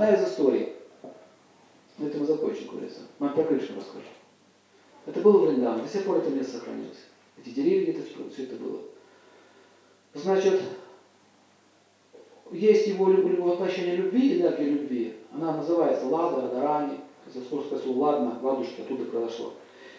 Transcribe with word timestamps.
Одна 0.00 0.14
из 0.14 0.30
историй. 0.30 0.72
На 1.98 2.06
этом 2.06 2.24
закончим, 2.24 2.68
говорится. 2.68 3.00
Мы 3.18 3.28
про 3.28 3.44
Кришну 3.44 3.76
расскажу. 3.76 4.06
Это 5.04 5.20
было 5.20 5.36
в 5.36 5.46
Вриндаване. 5.46 5.82
До 5.82 5.88
сих 5.90 6.06
пор 6.06 6.16
это 6.16 6.30
место 6.30 6.56
сохранилось. 6.56 6.96
Эти 7.36 7.50
деревья, 7.50 7.92
это 7.92 8.00
все 8.32 8.44
это 8.44 8.56
было. 8.56 8.78
Значит, 10.14 10.62
есть 12.50 12.86
его 12.86 13.04
воплощение 13.04 13.96
любви, 13.96 14.40
энергия 14.40 14.70
любви. 14.70 15.16
Она 15.34 15.58
называется 15.58 16.06
Лада, 16.06 16.48
Радарани. 16.48 17.00
Сколько 17.46 17.76
слово 17.76 17.98
ладно, 17.98 18.38
ладушки 18.42 18.80
оттуда 18.80 19.04
произошло. 19.04 19.52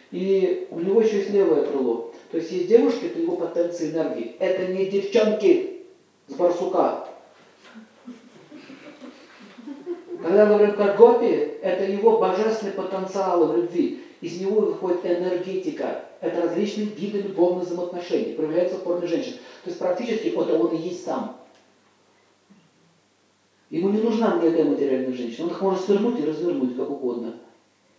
И 0.09 0.67
у 0.71 0.79
него 0.79 0.99
еще 1.01 1.17
есть 1.17 1.29
левое 1.29 1.67
крыло. 1.67 2.11
То 2.31 2.37
есть 2.37 2.51
есть 2.51 2.67
девушки, 2.67 3.05
это 3.05 3.19
его 3.19 3.35
потенция 3.35 3.91
энергии. 3.91 4.35
Это 4.39 4.73
не 4.73 4.87
девчонки 4.87 5.83
с 6.25 6.33
барсука. 6.33 7.00
Когда 10.21 10.45
говорим 10.45 10.75
как 10.75 10.97
гопи, 10.97 11.57
это 11.61 11.83
его 11.83 12.19
божественный 12.19 12.73
потенциал 12.73 13.47
в 13.47 13.57
любви. 13.57 14.03
Из 14.21 14.39
него 14.39 14.61
выходит 14.61 15.03
энергетика. 15.03 16.05
Это 16.21 16.43
различные 16.43 16.87
виды 16.87 17.21
любовных 17.21 17.65
взаимоотношений. 17.65 18.33
Проявляется 18.33 18.77
в 18.77 18.83
форме 18.83 19.07
женщин. 19.07 19.33
То 19.63 19.69
есть 19.69 19.79
практически 19.79 20.27
это 20.27 20.57
он 20.57 20.75
и 20.75 20.77
есть 20.77 21.03
сам. 21.03 21.37
Ему 23.71 23.89
не 23.89 24.01
нужна 24.01 24.39
некая 24.43 24.65
материальная 24.65 25.13
женщина. 25.13 25.45
Он 25.45 25.51
их 25.51 25.61
может 25.61 25.85
свернуть 25.85 26.19
и 26.19 26.25
развернуть 26.25 26.75
как 26.75 26.89
угодно. 26.89 27.33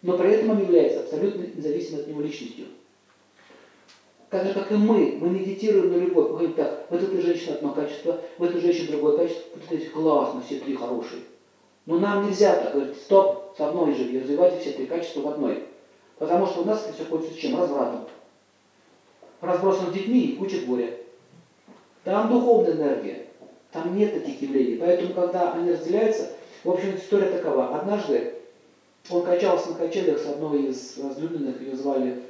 Но 0.02 0.16
при 0.16 0.30
этом 0.30 0.50
он 0.50 0.60
является 0.60 1.00
абсолютно 1.00 1.44
независимой 1.56 2.02
от 2.02 2.08
него 2.08 2.20
личностью. 2.20 2.66
Так 4.30 4.46
же, 4.46 4.54
как 4.54 4.70
и 4.70 4.74
мы, 4.74 5.18
мы 5.20 5.28
медитируем 5.30 5.92
на 5.92 5.96
любовь. 5.96 6.30
Мы 6.30 6.32
говорим 6.32 6.52
так, 6.54 6.86
вот 6.88 7.02
эта 7.02 7.20
женщина 7.20 7.56
одно 7.56 7.72
качество, 7.72 8.20
в 8.38 8.44
этой 8.44 8.60
женщине 8.60 8.92
другое 8.92 9.16
качество. 9.16 9.44
Вот 9.54 9.72
эти 9.72 9.86
классно, 9.86 10.42
все 10.42 10.60
три 10.60 10.76
хорошие. 10.76 11.22
Но 11.86 11.98
нам 11.98 12.26
нельзя 12.26 12.54
так 12.56 12.74
говорить, 12.74 12.96
стоп, 12.96 13.54
с 13.56 13.60
одной 13.60 13.94
же, 13.94 14.04
и 14.04 14.20
развивайте 14.20 14.60
все 14.60 14.72
три 14.72 14.86
качества 14.86 15.20
в 15.20 15.28
одной. 15.28 15.64
Потому 16.18 16.46
что 16.46 16.60
у 16.60 16.64
нас 16.64 16.84
это 16.86 16.94
все 16.94 17.30
с 17.30 17.36
чем? 17.36 17.58
Развратом. 17.58 18.06
Разбросом 19.40 19.90
с 19.90 19.92
детьми 19.92 20.20
и 20.20 20.36
куча 20.36 20.64
горя. 20.64 20.96
Там 22.04 22.30
духовная 22.30 22.72
энергия. 22.72 23.26
Там 23.72 23.96
нет 23.96 24.14
таких 24.14 24.40
явлений. 24.42 24.76
Поэтому, 24.76 25.14
когда 25.14 25.52
они 25.52 25.72
разделяются, 25.72 26.30
в 26.62 26.70
общем, 26.70 26.94
история 26.96 27.30
такова. 27.30 27.76
Однажды 27.76 28.34
он 29.10 29.24
качался 29.24 29.70
на 29.70 29.74
качелях 29.74 30.20
с 30.20 30.26
одной 30.26 30.66
из 30.66 30.96
возлюбленных, 30.98 31.60
ее 31.60 31.74
звали 31.74 32.22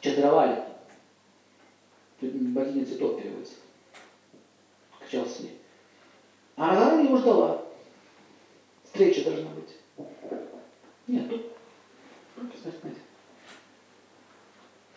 Чадравали. 0.00 0.62
Богиня 2.20 2.84
цветов 2.84 3.20
переводится. 3.20 3.54
Качался 4.98 5.36
с 5.36 5.40
ней. 5.40 5.58
А 6.56 6.70
Радхарани 6.70 7.04
его 7.06 7.16
ждала. 7.16 7.62
Встреча 8.92 9.24
должна 9.24 9.50
быть. 9.50 9.76
Нет, 11.06 11.28
тут. 11.28 11.46
Смотрите. 12.60 13.00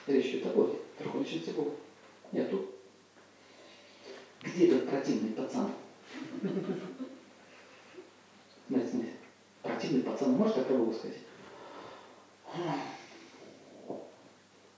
Речь 0.08 0.26
идет 0.26 0.48
о 0.48 0.50
Боге. 0.50 0.80
Верховничности 1.00 1.52
Бога. 1.52 1.72
Нет, 2.32 2.50
тут. 2.50 2.70
Где 4.42 4.68
этот 4.68 4.90
противный 4.90 5.32
пацан? 5.32 5.72
Смотрите, 8.68 8.92
смотрите. 8.92 9.18
Противный 9.62 10.02
пацан, 10.02 10.32
может 10.32 10.56
так 10.56 10.68
Богу 10.68 10.94
сказать? 10.94 11.18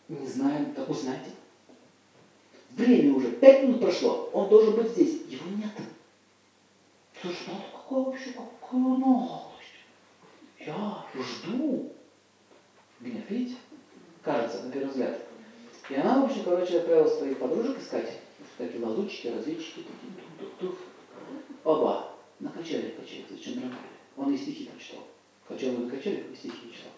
Не 0.08 0.28
знаем, 0.28 0.74
так 0.76 0.90
узнайте. 0.90 1.32
Время 2.72 3.16
уже, 3.16 3.32
пять 3.32 3.64
минут 3.64 3.82
прошло, 3.82 4.30
он 4.34 4.50
должен 4.50 4.76
быть 4.76 4.92
здесь. 4.92 5.22
Его 5.28 5.50
нет. 5.58 5.72
Слушай, 7.20 7.48
ну 7.48 7.56
какое 7.74 8.04
вообще, 8.04 8.32
какая 8.32 8.80
новость? 8.80 9.56
Я 10.60 11.06
жду. 11.16 11.92
Гнев, 13.00 13.30
видите? 13.30 13.58
Кажется, 14.22 14.64
на 14.64 14.72
первый 14.72 14.90
взгляд. 14.90 15.22
И 15.90 15.96
она, 15.96 16.22
в 16.22 16.25
общем, 16.25 16.44
короче, 16.44 16.80
отправила 16.80 17.08
своих 17.08 17.40
подружек 17.40 17.80
искать. 17.80 18.19
Лазутчики, 19.06 19.28
разведчики, 19.28 19.86
тух-тух-тух. 20.40 20.76
Оба 21.64 22.12
накачали 22.40 22.90
качели, 22.90 23.26
зачем 23.30 23.58
нравились. 23.58 23.78
Он 24.18 24.34
и 24.34 24.38
стихи 24.38 24.66
прочитал. 24.66 25.08
Качал 25.48 25.74
на 25.74 25.90
качелях 25.90 26.32
и 26.32 26.36
стихи 26.36 26.74
читал. 26.74 26.92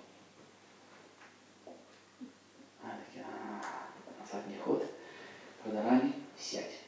А, 2.81 2.97
такие, 3.05 3.25
а, 3.25 3.61
на 4.19 4.25
задний 4.25 4.57
ход, 4.57 4.85
ранее 5.65 6.13
сядь. 6.39 6.79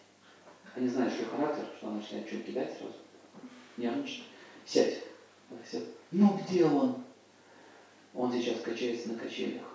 Они 0.75 0.87
знают, 0.87 1.13
что 1.13 1.25
характер, 1.25 1.65
что 1.77 1.87
она 1.87 1.97
начинает 1.97 2.25
что-то 2.27 2.43
кидать 2.43 2.77
сразу. 2.77 2.93
Нервничает. 3.75 4.23
Сядь. 4.65 5.03
Сядь. 5.69 5.83
Ну 6.11 6.37
где 6.37 6.63
он? 6.63 7.03
Он 8.13 8.31
сейчас 8.31 8.61
качается 8.61 9.09
на 9.09 9.19
качелях. 9.19 9.65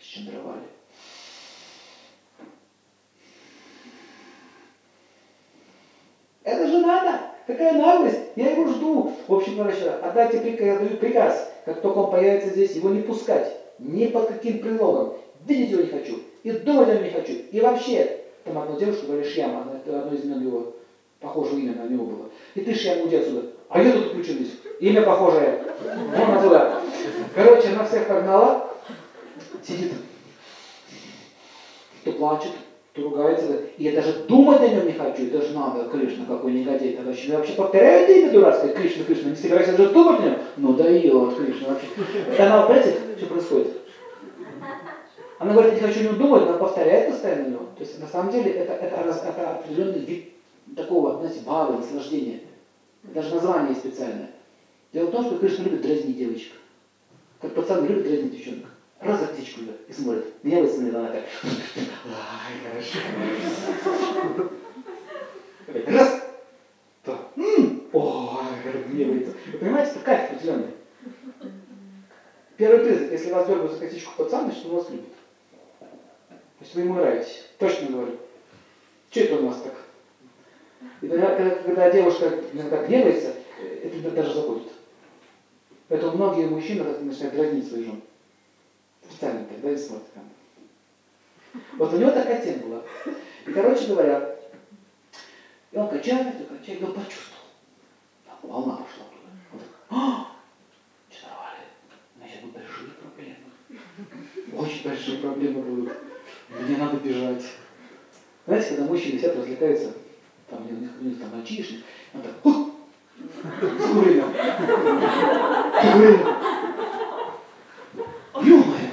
С 0.00 0.04
Чандравали. 0.04 0.68
Это 6.44 6.66
же 6.66 6.71
надо! 6.82 7.20
Какая 7.46 7.72
наглость! 7.72 8.20
Я 8.36 8.50
его 8.50 8.66
жду. 8.66 9.12
В 9.26 9.34
общем, 9.34 9.56
короче, 9.56 9.90
отдайте 10.02 10.38
приказ, 10.38 10.66
я 10.66 10.78
даю 10.78 10.96
приказ, 10.96 11.52
как 11.64 11.80
только 11.80 11.98
он 11.98 12.10
появится 12.10 12.50
здесь, 12.50 12.72
его 12.72 12.90
не 12.90 13.02
пускать. 13.02 13.56
Ни 13.78 14.06
под 14.06 14.28
каким 14.28 14.60
предлогом. 14.60 15.14
Видеть 15.46 15.70
его 15.70 15.82
не 15.82 15.88
хочу. 15.88 16.20
И 16.42 16.50
думать 16.52 16.88
о 16.88 16.94
нем 16.94 17.04
не 17.04 17.10
хочу. 17.10 17.32
И 17.50 17.60
вообще, 17.60 18.20
там 18.44 18.58
одна 18.58 18.78
девушка, 18.78 19.06
говорит, 19.06 19.26
Шьяма, 19.26 19.66
одно 19.86 20.14
из 20.14 20.24
имен 20.24 20.42
его, 20.42 20.74
похожее 21.20 21.62
имя 21.62 21.74
на 21.74 21.88
него 21.88 22.04
было. 22.04 22.30
И 22.54 22.60
ты, 22.60 22.74
Шьяма, 22.74 23.02
уйди 23.02 23.16
отсюда. 23.16 23.48
А 23.68 23.82
я 23.82 23.92
тут 23.92 24.08
включились. 24.08 24.58
Имя 24.80 25.02
похожее. 25.02 25.62
Вон 26.16 26.36
отсюда. 26.36 26.80
Короче, 27.34 27.68
она 27.68 27.84
всех 27.84 28.06
погнала. 28.06 28.68
Сидит. 29.66 29.92
То 32.04 32.12
плачет, 32.12 32.50
ругается. 32.96 33.60
И 33.78 33.84
я 33.84 33.92
даже 33.92 34.24
думать 34.28 34.60
о 34.60 34.68
нем 34.68 34.86
не 34.86 34.92
хочу. 34.92 35.26
Это 35.26 35.42
же 35.42 35.54
надо, 35.54 35.88
Кришна, 35.88 36.26
какой 36.26 36.52
негодяй. 36.52 36.90
Это 36.90 37.04
вообще, 37.04 37.36
вообще 37.36 37.54
повторяю 37.54 38.04
это 38.04 38.12
имя 38.12 38.30
дурацкое, 38.32 38.74
Кришна, 38.74 39.04
Кришна. 39.04 39.30
Не 39.30 39.36
собираюсь 39.36 39.68
даже 39.68 39.90
думать 39.90 40.20
о 40.20 40.22
нем. 40.22 40.38
Ну 40.56 40.74
дает 40.74 41.36
Кришна 41.36 41.68
вообще. 41.68 41.86
И 42.38 42.42
она, 42.42 42.62
понимаете, 42.66 42.96
что 43.16 43.26
происходит? 43.26 43.78
Она 45.38 45.52
говорит, 45.52 45.72
я 45.72 45.80
не 45.80 45.86
хочу 45.86 46.00
о 46.00 46.02
нем 46.04 46.18
думать, 46.18 46.46
но 46.46 46.58
повторяет 46.58 47.10
постоянно 47.10 47.48
него. 47.48 47.66
То 47.76 47.82
есть 47.82 47.98
на 47.98 48.06
самом 48.06 48.30
деле 48.30 48.50
это, 48.52 48.74
это, 48.74 48.96
это 48.96 49.50
определенный 49.50 50.00
вид 50.00 50.32
такого, 50.76 51.18
знаете, 51.18 51.40
бавы, 51.44 51.78
наслаждения. 51.78 52.40
Даже 53.02 53.34
название 53.34 53.74
специальное. 53.74 54.30
Дело 54.92 55.06
в 55.06 55.10
том, 55.10 55.24
что 55.24 55.38
Кришна 55.38 55.64
любит 55.64 55.82
дразнить 55.82 56.16
девочек. 56.16 56.52
Как 57.40 57.54
пацан 57.54 57.86
любит 57.86 58.04
дразнить 58.04 58.36
девчонок. 58.36 58.71
Раз 59.02 59.20
за 59.20 59.26
птичку 59.26 59.62
идет 59.62 59.80
и 59.88 59.92
смотрит. 59.92 60.44
Меня 60.44 60.60
высмотрела 60.60 61.00
она 61.00 61.08
так. 61.12 61.24
Ай, 61.44 62.54
хорошо. 62.70 62.98
Раз. 65.86 66.22
То. 67.04 67.32
Ой, 67.92 68.44
гневается. 68.88 69.34
Понимаете, 69.58 69.90
это 69.90 70.00
кайф 70.00 70.30
определенный. 70.30 70.70
Первый 72.56 72.84
признак, 72.84 73.10
если 73.10 73.32
вас 73.32 73.48
дергают 73.48 73.72
за 73.72 73.78
косичку 73.80 74.22
пацан, 74.22 74.44
значит 74.44 74.66
он 74.66 74.76
вас 74.76 74.90
любит. 74.90 75.12
То 75.80 76.64
есть 76.64 76.74
вы 76.76 76.82
ему 76.82 76.94
нравитесь. 76.94 77.44
Точно 77.58 77.88
говорю. 77.88 78.18
Что 79.10 79.20
это 79.20 79.34
у 79.36 79.46
вас 79.48 79.62
так? 79.62 79.74
И 81.00 81.08
когда, 81.08 81.34
когда, 81.34 81.56
когда 81.56 81.90
девушка 81.90 82.40
иногда 82.52 82.86
гневается, 82.86 83.34
это 83.82 84.10
даже 84.12 84.32
заходит. 84.32 84.68
Поэтому 85.88 86.16
многие 86.16 86.46
мужчины 86.46 86.84
начинают 87.00 87.34
дразнить 87.34 87.66
свою 87.66 87.84
жену. 87.84 88.00
Там. 89.62 90.24
Вот 91.74 91.94
у 91.94 91.96
него 91.96 92.10
такая 92.10 92.42
тема 92.42 92.66
была. 92.66 92.82
И, 93.46 93.52
короче 93.52 93.86
говоря, 93.86 94.36
и 95.70 95.76
он 95.76 95.88
качает, 95.88 96.40
и 96.40 96.44
качает, 96.44 96.80
и 96.80 96.84
он 96.84 96.92
почувствовал. 96.92 97.44
Так, 98.26 98.38
волна 98.42 98.72
пошла 98.72 99.04
туда. 99.04 99.30
Он 99.52 99.58
так, 99.60 99.68
а, 99.90 100.26
чаровали, 101.08 101.66
значит, 102.16 102.40
будут 102.40 102.56
большие 102.56 102.90
проблемы. 103.00 104.66
Очень 104.66 104.88
большие 104.88 105.18
проблемы 105.18 105.62
будут. 105.62 105.92
Мне 106.48 106.76
надо 106.76 106.96
бежать. 106.96 107.44
Знаете, 108.46 108.68
когда 108.70 108.84
мужчины 108.84 109.18
сидят, 109.18 109.36
развлекаются, 109.36 109.92
там 110.50 110.66
у 110.66 110.72
них, 110.72 110.90
у 111.00 111.04
них 111.04 111.20
там 111.20 111.30
мальчишник, 111.30 111.84
он 112.12 112.22
так, 112.22 112.32
Хух! 112.42 112.72
Курина. 113.60 114.24
Курина. 115.92 116.36
Ё-моё! 118.42 118.92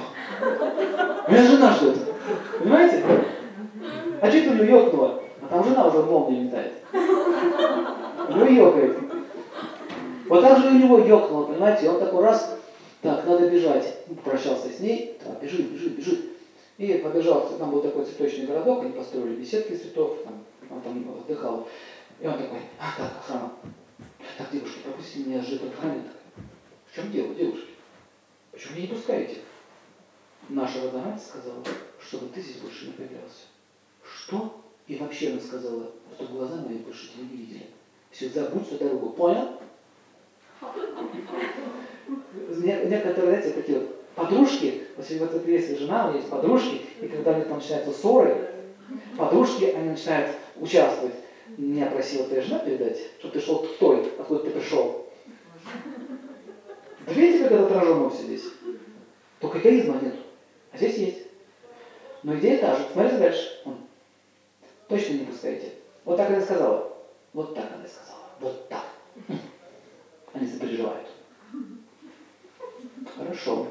У 1.26 1.32
меня 1.32 1.42
жена 1.42 1.74
ждет. 1.74 1.98
Понимаете? 2.58 3.04
А 4.20 4.28
что 4.28 4.38
это 4.38 4.50
у 4.50 4.54
него 4.54 4.64
ёкнуло? 4.64 5.22
А 5.50 5.62
в 6.02 6.10
молнии 6.10 6.44
летает. 6.44 6.72
У 6.92 8.32
него 8.32 8.46
ёкает. 8.46 8.98
Вот 10.28 10.42
так 10.42 10.60
же 10.60 10.68
у 10.68 10.78
него 10.78 10.98
ёкнуло, 10.98 11.46
понимаете? 11.46 11.90
Он 11.90 11.98
такой 11.98 12.22
раз, 12.22 12.56
так, 13.02 13.26
надо 13.26 13.50
бежать. 13.50 14.04
Попрощался 14.06 14.68
с 14.68 14.80
ней, 14.80 15.18
так, 15.24 15.42
бежит, 15.42 15.72
бежит, 15.72 15.96
бежит. 15.96 16.20
И 16.78 16.94
побежал, 16.94 17.48
там 17.58 17.70
был 17.70 17.82
такой 17.82 18.04
цветочный 18.04 18.46
городок, 18.46 18.82
они 18.82 18.92
построили 18.92 19.36
беседки 19.36 19.72
из 19.72 19.82
цветов, 19.82 20.16
там, 20.24 20.44
он 20.70 20.80
там 20.80 21.18
отдыхал. 21.18 21.68
И 22.20 22.26
он 22.26 22.34
такой, 22.34 22.60
а, 22.78 22.92
так, 22.96 23.10
охрана, 23.18 23.52
Так, 24.38 24.46
девушка, 24.52 24.78
пропустите 24.84 25.28
меня 25.28 25.42
же 25.42 25.56
охранник. 25.56 26.06
В 26.90 26.94
чем 26.94 27.10
дело, 27.10 27.34
девушки? 27.34 27.68
Почему 28.52 28.76
меня 28.76 28.88
не 28.88 28.94
пускаете? 28.94 29.38
Наша 30.48 30.80
водомать 30.80 31.22
сказала, 31.22 31.62
чтобы 32.00 32.28
ты 32.28 32.40
здесь 32.40 32.56
больше 32.56 32.86
не 32.86 32.92
появлялся. 32.92 33.46
Что? 34.02 34.60
И 34.90 34.96
вообще 34.96 35.30
она 35.30 35.40
сказала, 35.40 35.84
что 36.16 36.24
глаза 36.24 36.56
мои 36.56 36.78
больше 36.78 37.12
тебя 37.12 37.22
не 37.22 37.36
видели. 37.36 37.66
Все, 38.10 38.28
забудь 38.28 38.66
всю 38.66 38.76
дорогу. 38.76 39.10
Понял? 39.10 39.50
Некоторые, 42.58 43.40
знаете, 43.40 43.50
такие 43.50 43.78
вот 43.78 44.02
подружки, 44.16 44.82
вот 44.96 45.46
если 45.46 45.76
жена, 45.76 46.10
у 46.10 46.16
есть 46.16 46.28
подружки, 46.28 46.80
и 47.00 47.06
когда 47.06 47.34
у 47.34 47.36
них 47.36 47.46
там 47.46 47.58
начинаются 47.58 47.92
ссоры, 47.92 48.50
подружки, 49.16 49.66
они 49.66 49.90
начинают 49.90 50.34
участвовать. 50.56 51.14
Меня 51.56 51.86
просила 51.86 52.24
твоя 52.24 52.42
жена 52.42 52.58
передать, 52.58 52.98
чтобы 53.20 53.34
ты 53.34 53.40
шел 53.40 53.60
к 53.60 53.76
той, 53.78 54.12
откуда 54.18 54.42
ты 54.42 54.50
пришел. 54.50 55.06
Да 57.06 57.12
видите, 57.12 57.44
как 57.44 57.52
это 57.52 57.66
отражено 57.66 58.10
все 58.10 58.24
здесь? 58.24 58.44
Только 59.38 59.60
эгоизма 59.60 60.00
нет. 60.02 60.16
А 60.72 60.76
здесь 60.76 60.98
есть. 60.98 61.18
Но 62.24 62.34
идея 62.34 62.58
та 62.58 62.74
же. 62.74 62.88
Смотрите 62.92 63.18
дальше. 63.18 63.62
Точно 64.90 65.12
не 65.12 65.24
пускайте. 65.24 65.72
Вот 66.04 66.16
так 66.16 66.30
она 66.30 66.40
сказала. 66.40 66.92
Вот 67.32 67.54
так 67.54 67.70
она 67.72 67.86
сказала. 67.86 68.24
Вот 68.40 68.68
так. 68.68 68.84
Они 70.32 70.46
запереживают. 70.46 71.06
Хорошо. 73.16 73.68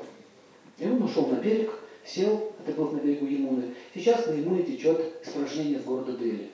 И 0.77 0.87
он 0.87 1.03
ушел 1.03 1.27
на 1.27 1.35
берег, 1.35 1.71
сел, 2.05 2.53
это 2.65 2.71
был 2.71 2.91
на 2.91 2.99
берегу 2.99 3.25
Емуны. 3.25 3.75
Сейчас 3.93 4.27
на 4.27 4.31
Емуне 4.31 4.63
течет 4.63 5.21
испражнение 5.21 5.79
с 5.79 5.83
города 5.83 6.13
Дели. 6.13 6.51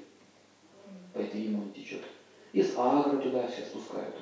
По 1.14 1.20
этой 1.20 1.42
Емуне 1.42 1.72
течет. 1.72 2.02
Из 2.52 2.76
Агры 2.76 3.22
туда 3.22 3.48
все 3.48 3.62
спускают. 3.62 4.16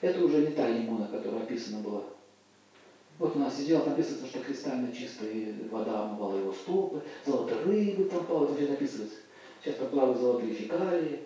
Это 0.00 0.24
уже 0.24 0.38
не 0.38 0.52
та 0.52 0.68
Емуна, 0.68 1.06
которая 1.08 1.42
описана 1.42 1.82
была. 1.82 2.02
Вот 3.18 3.36
у 3.36 3.38
нас 3.38 3.58
сидел, 3.58 3.84
написано, 3.84 4.26
что 4.26 4.40
кристально 4.40 4.90
чистая 4.90 5.54
вода 5.70 6.04
омывала 6.04 6.38
его 6.38 6.52
стопы, 6.52 7.02
золотые 7.26 7.60
рыбы 7.62 8.04
там 8.04 8.24
плавают, 8.24 8.56
все 8.56 8.68
написывается. 8.68 9.16
Сейчас 9.62 9.76
плавают 9.76 10.18
золотые 10.18 10.54
фекалии, 10.54 11.20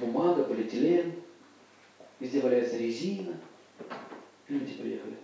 бумага, 0.00 0.44
полиэтилен, 0.44 1.12
везде 2.20 2.40
валяется 2.40 2.78
резина. 2.78 3.36
Люди 4.48 4.72
приехали. 4.74 5.16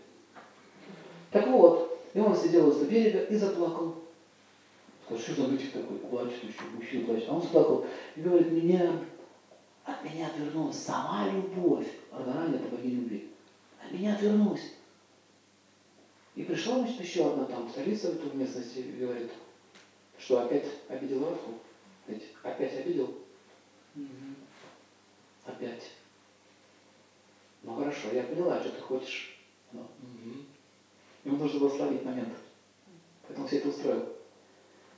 Так 1.31 1.49
вот, 1.49 1.99
и 2.13 2.21
он 2.21 2.37
сидел 2.37 2.67
возле 2.67 2.89
берега 2.89 3.21
и 3.25 3.37
заплакал. 3.37 3.95
Сказал, 5.05 5.23
что 5.23 5.35
за 5.35 5.49
мальчик 5.49 5.73
такой, 5.73 5.97
плачет 5.99 6.45
еще, 6.45 6.63
мужчина 6.75 7.07
плачет. 7.07 7.29
А 7.29 7.35
он 7.35 7.43
заплакал 7.43 7.87
и 8.17 8.21
говорит, 8.21 8.51
меня, 8.51 9.01
от 9.85 10.05
меня 10.05 10.27
отвернулась 10.27 10.77
сама 10.77 11.27
любовь. 11.31 11.87
Радharani 12.11 12.57
это 12.57 12.77
богиня 12.77 13.01
любви. 13.01 13.31
От 13.83 13.93
меня 13.93 14.15
отвернулась. 14.15 14.73
И 16.35 16.43
пришла, 16.43 16.81
значит, 16.81 17.01
еще 17.01 17.31
одна 17.31 17.45
там 17.45 17.71
царица 17.75 18.13
в 18.13 18.17
эту 18.17 18.37
местности 18.37 18.79
и 18.79 19.01
говорит, 19.01 19.31
что 20.19 20.43
опять 20.43 20.67
обидел 20.89 21.25
Радху. 21.25 21.55
Ведь 22.09 22.23
опять 22.43 22.75
обидел. 22.79 23.15
Угу. 23.95 24.35
Опять. 25.45 25.91
Ну 27.63 27.77
хорошо, 27.77 28.09
я 28.13 28.23
поняла, 28.23 28.61
что 28.61 28.71
ты 28.71 28.81
хочешь. 28.81 29.39
Ну, 29.73 29.81
угу. 29.81 30.37
Ему 31.25 31.37
нужно 31.37 31.61
было 31.61 31.69
словить 31.69 32.05
момент. 32.05 32.35
Поэтому 33.27 33.47
все 33.47 33.59
это 33.59 33.69
устроил. 33.69 34.09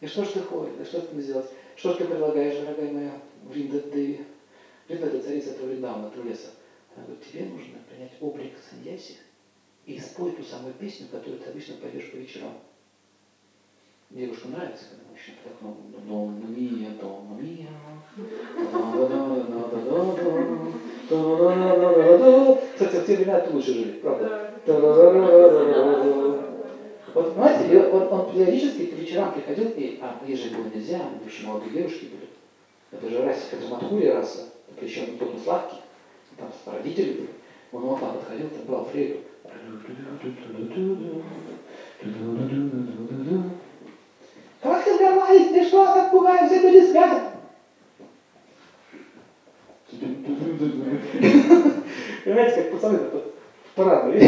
И 0.00 0.06
что 0.06 0.24
ж 0.24 0.28
ты 0.28 0.40
хочешь? 0.40 0.76
Да 0.78 0.84
что 0.84 1.00
ты 1.00 1.20
сделать? 1.20 1.50
Что 1.76 1.92
ж 1.92 1.96
ты 1.96 2.04
предлагаешь, 2.06 2.64
дорогая 2.64 2.92
моя 2.92 3.20
Вринда 3.44 3.80
Деви? 3.80 4.24
Вринда 4.88 5.06
это 5.06 5.22
царица 5.22 5.54
Тавриндауна, 5.54 6.06
этого 6.06 6.26
леса. 6.26 6.50
Она 6.94 7.06
говорит, 7.06 7.26
тебе 7.26 7.44
нужно 7.46 7.78
принять 7.88 8.12
облик 8.20 8.54
саньяси 8.68 9.16
и 9.86 9.98
спой 9.98 10.32
ту 10.32 10.42
самую 10.42 10.74
песню, 10.74 11.08
которую 11.08 11.40
ты 11.40 11.50
обычно 11.50 11.76
поешь 11.76 12.10
по 12.10 12.16
вечерам. 12.16 12.58
Девушка 14.10 14.48
нравится, 14.48 14.86
когда 14.90 15.04
мужчина 15.08 15.36
так, 15.44 15.52
ну, 15.60 15.76
дом, 16.04 16.42
ну, 16.42 16.48
мия, 16.48 16.90
дом, 17.00 17.28
ну, 17.30 17.36
мия. 17.40 17.68
Кстати, 22.74 22.96
в 22.96 23.06
те 23.06 23.16
времена 23.16 23.38
это 23.38 23.54
лучше 23.54 23.72
жили, 23.72 23.92
правда? 24.00 24.50
Вот, 27.14 27.34
понимаете, 27.34 27.86
он, 27.86 28.12
он 28.12 28.32
периодически 28.32 28.86
по 28.86 28.94
вечерам 28.96 29.32
приходил, 29.32 29.70
и, 29.76 30.00
а 30.02 30.18
приезжать 30.24 30.56
было 30.56 30.64
нельзя, 30.74 30.98
в 31.22 31.24
общем, 31.24 31.46
молодые 31.46 31.72
девушки 31.72 32.06
были. 32.06 32.28
Это 32.90 33.08
же 33.08 33.24
расика, 33.24 33.56
это 33.56 33.68
Матхури 33.68 34.08
раса, 34.08 34.48
причем 34.78 35.18
только 35.18 35.38
сладкий, 35.38 35.78
там 36.36 36.50
родители 36.66 37.12
были. 37.12 37.30
Он 37.70 37.82
вот 37.82 38.00
так 38.00 38.18
подходил, 38.18 38.48
там 38.48 38.64
брал 38.66 38.84
флейту. 38.86 39.20
Пугаешь, 46.10 46.50
все 46.50 46.70
люди 46.70 46.90
спят? 46.90 47.34
Понимаете, 52.24 52.62
как 52.62 52.72
пацаны 52.72 52.98
парадные. 53.74 54.20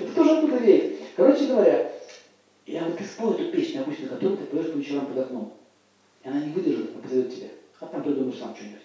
Это 0.00 0.14
тоже 0.14 0.38
оттуда 0.38 0.56
веет. 0.58 0.98
Короче 1.16 1.46
говоря, 1.46 1.92
я 2.66 2.84
вот 2.84 2.98
ты 2.98 3.04
спал 3.04 3.32
эту 3.32 3.50
песню 3.50 3.82
обычно, 3.82 4.08
которую 4.08 4.38
ты 4.38 4.44
поешь 4.44 4.70
по 4.70 4.76
вечерам 4.76 5.06
под 5.06 5.18
окном. 5.18 5.52
И 6.22 6.28
она 6.28 6.40
не 6.40 6.52
выдержит, 6.52 6.96
а 6.96 7.00
позовет 7.00 7.34
тебя. 7.34 7.48
А 7.80 7.86
там 7.86 8.02
ты 8.02 8.10
думаешь 8.10 8.38
сам 8.38 8.54
что-нибудь. 8.54 8.82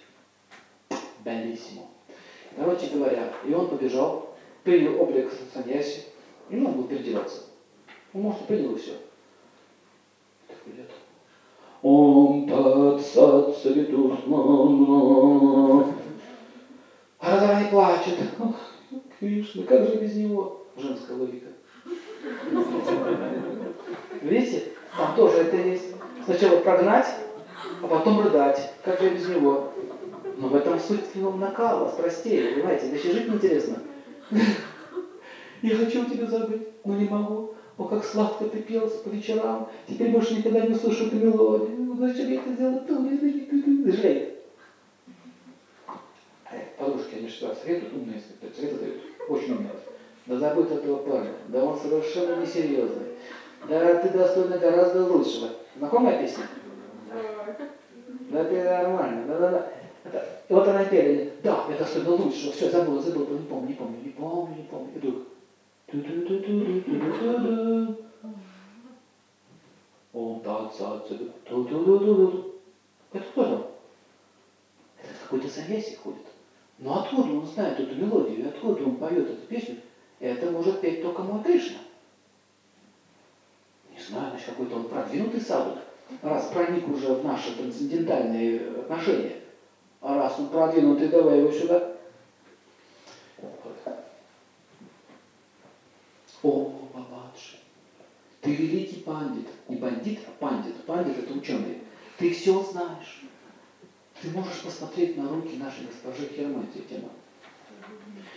Белиссимо. 1.23 1.87
Короче 2.55 2.87
говоря, 2.93 3.33
и 3.45 3.53
он 3.53 3.67
побежал, 3.69 4.35
принял 4.63 5.01
облик 5.01 5.31
саньяси, 5.53 6.03
и 6.49 6.57
он 6.57 6.73
был 6.73 6.83
переодеваться. 6.83 7.43
Он, 8.13 8.21
может, 8.21 8.45
принял 8.45 8.75
и 8.75 8.79
все. 8.79 8.93
Такой 11.83 11.91
лет. 11.91 12.47
Ом 12.47 12.47
тат 12.47 13.01
сат 13.01 13.57
савитурмана. 13.57 14.25
А 17.19 17.31
Радхарани 17.31 17.69
плачет. 17.69 18.17
Ох, 18.39 18.55
Кришна, 19.19 19.63
как 19.63 19.85
же 19.85 19.95
без 19.95 20.15
него? 20.15 20.65
Женская 20.77 21.17
логика. 21.17 21.47
Видите? 24.21 24.63
Там 24.97 25.15
тоже 25.15 25.37
это 25.37 25.57
есть. 25.57 25.93
Сначала 26.25 26.57
прогнать, 26.59 27.07
а 27.81 27.87
потом 27.87 28.21
рыдать. 28.23 28.73
Как 28.83 28.99
же 29.01 29.09
без 29.09 29.27
него? 29.27 29.73
Но 30.37 30.47
в 30.47 30.55
этом 30.55 30.79
суть 30.79 31.05
фильма 31.13 31.35
накала, 31.37 31.89
страстей, 31.89 32.53
понимаете? 32.53 32.89
Иначе 32.89 33.11
жить 33.11 33.27
неинтересно. 33.27 33.77
Я 35.61 35.75
хочу 35.77 36.05
тебя 36.05 36.25
забыть, 36.27 36.67
но 36.83 36.95
не 36.95 37.07
могу. 37.07 37.55
О, 37.77 37.85
как 37.85 38.03
сладко 38.03 38.45
ты 38.45 38.61
пел 38.61 38.87
по 38.87 39.09
вечерам. 39.09 39.69
Теперь 39.87 40.11
больше 40.11 40.35
никогда 40.35 40.61
не 40.61 40.75
услышу 40.75 41.07
эту 41.07 41.15
мелодию. 41.15 41.75
Ну, 41.77 41.95
зачем 41.95 42.29
я 42.29 42.35
это 42.35 42.53
сделал? 42.53 42.81
Жалеет. 42.87 44.33
Подружки, 46.77 47.15
они 47.15 47.29
что, 47.29 47.55
советуют, 47.55 47.93
умные 47.93 48.21
советы 48.21 48.77
дают. 48.77 49.01
Очень 49.27 49.53
умные. 49.53 49.71
Да 50.25 50.37
забудь 50.37 50.71
этого 50.71 50.97
парня. 50.97 51.31
Да 51.47 51.63
он 51.63 51.79
совершенно 51.79 52.41
несерьезный. 52.41 53.07
Да 53.67 53.95
ты 53.95 54.09
достойна 54.09 54.57
гораздо 54.57 55.05
лучшего. 55.05 55.49
Знакомая 55.77 56.21
песня? 56.21 56.43
Да 58.29 58.43
ты 58.43 58.63
нормально. 58.63 59.25
Да, 59.27 59.39
да, 59.39 59.49
да. 59.49 59.71
Это, 60.03 60.27
и 60.49 60.53
вот 60.53 60.67
она 60.67 60.83
пели, 60.85 61.33
да, 61.43 61.65
я 61.69 61.77
достойна 61.77 62.11
лучшего. 62.11 62.51
Все, 62.51 62.69
забыл, 62.69 63.01
забыл, 63.01 63.27
не 63.29 63.45
помню, 63.45 63.67
не 63.69 63.73
помню, 63.73 63.97
не 64.03 64.09
помню, 64.09 64.55
не 64.57 64.63
помню. 64.63 64.91
И 64.93 64.99
вдруг. 64.99 65.15
Так, 65.93 66.01
Это 73.11 73.31
там? 73.35 73.67
Это 74.97 75.13
какой-то 75.21 75.47
завесик 75.47 75.99
ходит. 75.99 76.25
Но 76.79 77.03
откуда 77.03 77.31
он 77.33 77.45
знает 77.45 77.79
эту 77.79 77.93
мелодию, 77.95 78.49
откуда 78.49 78.83
он 78.83 78.95
поет 78.95 79.29
эту 79.29 79.45
песню? 79.45 79.77
Это 80.19 80.49
может 80.49 80.81
петь 80.81 81.03
только 81.03 81.21
мой 81.21 81.43
Кришна. 81.43 81.77
Не 83.91 84.01
знаю, 84.01 84.31
значит, 84.31 84.47
какой-то 84.47 84.77
он 84.77 84.89
продвинутый 84.89 85.41
садук, 85.41 85.77
раз 86.23 86.47
проник 86.47 86.87
уже 86.89 87.13
в 87.13 87.23
наши 87.23 87.55
трансцендентальные 87.55 88.79
отношения. 88.79 89.41
А 90.01 90.15
раз 90.15 90.39
он 90.39 90.47
продвинутый, 90.47 91.09
давай 91.09 91.39
его 91.39 91.51
сюда. 91.51 91.93
О, 96.43 96.73
Бабаджи, 96.93 97.55
ты 98.43 98.53
великий 98.53 98.99
пандит. 99.01 99.47
Не 99.69 99.77
бандит, 99.77 100.19
а 100.27 100.31
пандит. 100.39 100.75
Пандит 100.85 101.17
это 101.17 101.33
ученый. 101.33 101.77
Ты 102.17 102.31
все 102.31 102.61
знаешь. 102.61 103.23
Ты 104.21 104.29
можешь 104.31 104.61
посмотреть 104.61 105.17
на 105.17 105.29
руки 105.29 105.57
нашей 105.57 105.85
госпожи 105.85 106.27
Хермати 106.27 106.81
тема 106.89 107.09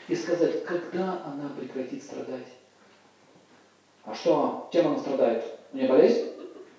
и 0.08 0.14
сказать, 0.14 0.64
когда 0.64 1.22
она 1.24 1.50
прекратит 1.58 2.02
страдать. 2.02 2.46
А 4.04 4.14
что, 4.14 4.68
чем 4.72 4.86
она 4.86 4.98
страдает? 4.98 5.44
У 5.72 5.76
нее 5.76 5.88
болезнь? 5.88 6.24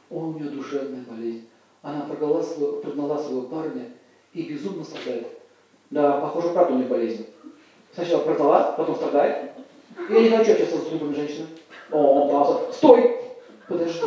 О, 0.09 0.19
у 0.19 0.33
нее 0.33 0.49
душевная 0.49 1.03
болезнь. 1.03 1.47
Она 1.81 2.05
прогнала 2.05 2.41
своего, 2.41 2.79
прогнала 2.79 3.17
своего 3.17 3.43
парня 3.43 3.91
и 4.33 4.43
безумно 4.43 4.83
страдает. 4.83 5.27
Да, 5.89 6.19
похоже, 6.21 6.49
правда 6.49 6.73
у 6.73 6.77
нее 6.77 6.87
болезнь. 6.87 7.27
Сначала 7.93 8.23
продала, 8.23 8.71
потом 8.71 8.95
страдает. 8.95 9.51
Я 10.09 10.21
не 10.21 10.29
хочу 10.29 10.53
общаться 10.53 10.77
с 10.77 10.85
другими 10.85 11.13
женщинами. 11.13 11.49
О, 11.91 12.29
пауза. 12.29 12.73
Стой! 12.73 13.17
Подожди. 13.67 13.99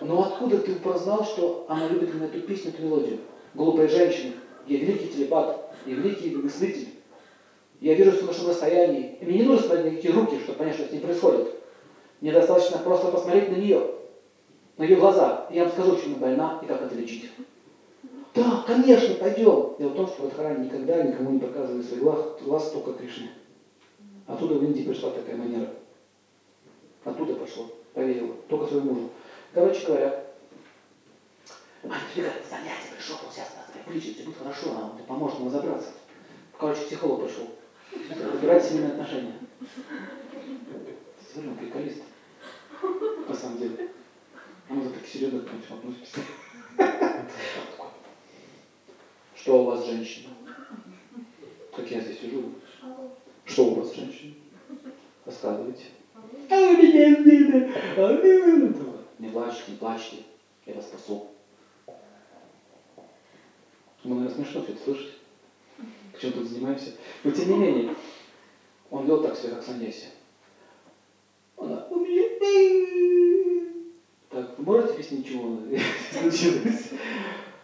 Но 0.00 0.22
откуда 0.22 0.58
ты 0.58 0.76
узнал, 0.88 1.24
что 1.24 1.66
она 1.68 1.88
любит 1.88 2.10
именно 2.10 2.24
эту 2.24 2.40
песню, 2.40 2.70
эту 2.70 2.82
мелодию? 2.82 3.18
Глупая 3.54 3.88
женщина. 3.88 4.34
Я 4.66 4.78
великий 4.78 5.08
телепат. 5.08 5.70
Я 5.86 5.94
великий 5.94 6.36
мыслитель. 6.36 6.88
Я 7.80 7.94
вижу 7.94 8.12
в 8.12 8.26
вашем 8.26 8.48
расстоянии. 8.48 9.16
И 9.20 9.24
мне 9.24 9.38
не 9.38 9.44
нужно 9.44 9.66
смотреть 9.66 9.84
на 9.84 9.96
какие 9.96 10.12
руки, 10.12 10.38
чтобы 10.40 10.58
понять, 10.58 10.74
что 10.74 10.86
с 10.86 10.92
ней 10.92 11.00
происходит. 11.00 11.54
Мне 12.20 12.32
достаточно 12.32 12.78
просто 12.78 13.08
посмотреть 13.08 13.50
на 13.50 13.56
нее, 13.56 13.90
на 14.78 14.84
ее 14.84 14.96
глаза. 14.96 15.46
И 15.50 15.56
я 15.56 15.64
вам 15.64 15.72
скажу, 15.72 15.96
чем 15.96 16.14
она 16.14 16.18
больна 16.18 16.60
и 16.62 16.66
как 16.66 16.82
это 16.82 16.94
лечить. 16.94 17.30
Да, 18.34 18.64
конечно, 18.66 19.14
пойдем. 19.16 19.74
Дело 19.78 19.88
в 19.90 19.96
том, 19.96 20.06
что 20.06 20.22
в 20.22 20.24
Радхарани 20.24 20.66
никогда 20.66 21.02
никому 21.02 21.30
не 21.30 21.38
показывает 21.38 21.86
свой 21.86 22.00
глаз, 22.00 22.18
глаз 22.42 22.70
только 22.70 22.92
Кришне. 22.92 23.30
Оттуда 24.26 24.54
в 24.54 24.64
Индии 24.64 24.82
пришла 24.82 25.10
такая 25.10 25.36
манера. 25.36 25.68
Пошло, 27.46 27.70
поверила, 27.94 28.34
только 28.48 28.66
своему 28.66 28.92
мужу. 28.92 29.10
Короче 29.54 29.86
говоря, 29.86 30.24
Аня, 31.84 31.94
ребят, 32.16 32.32
занятие 32.50 32.96
пришел, 32.96 33.16
он 33.24 33.32
сейчас 33.32 33.54
нас 33.54 33.86
вылечит, 33.86 34.16
все 34.16 34.24
будет 34.24 34.38
хорошо, 34.38 34.72
а 34.76 34.90
он 34.90 35.06
поможет 35.06 35.38
нам 35.38 35.48
разобраться. 35.48 35.90
Короче, 36.58 36.86
психолог 36.86 37.24
пришел. 37.24 37.48
Разбирать 38.32 38.64
семейные 38.64 38.92
отношения. 38.94 39.38
Смотри, 41.32 41.50
он 41.50 41.56
приколист. 41.56 42.02
На 43.28 43.34
самом 43.34 43.58
деле. 43.58 43.90
А 44.68 44.72
мы 44.72 44.90
так 44.90 45.06
серьезно 45.06 45.40
к 45.40 45.44
этому 45.44 45.78
относимся. 45.78 46.20
Что 49.36 49.62
у 49.62 49.64
вас, 49.66 49.86
женщина? 49.86 50.30
Как 51.76 51.88
я 51.92 52.00
здесь 52.00 52.18
сижу? 52.18 52.54
Что 53.44 53.66
у 53.66 53.74
вас, 53.74 53.94
женщина? 53.94 54.34
Рассказывайте. 55.24 55.84
Не 59.18 59.28
плачьте, 59.28 59.62
не 59.68 59.76
плачьте. 59.76 60.16
Я 60.66 60.74
вас 60.74 60.84
спасу. 60.86 61.28
Ну, 64.04 64.14
наверное, 64.14 64.34
смешно 64.34 64.62
все 64.62 64.72
это 64.72 64.84
слышать. 64.84 65.12
Чем 66.20 66.32
тут 66.32 66.48
занимаемся. 66.48 66.92
Но 67.24 67.30
тем 67.30 67.50
не 67.50 67.58
менее, 67.58 67.94
он 68.90 69.06
вел 69.06 69.22
так 69.22 69.36
себя, 69.36 69.56
как 69.56 69.64
саньяси. 69.64 70.06
Она, 71.56 71.86
у 71.90 71.96
меня... 71.96 72.22
Так, 74.30 74.58
вы 74.58 74.64
можете 74.64 74.92
объяснить, 74.94 75.26
чего 75.26 75.58
случилось? 76.12 76.90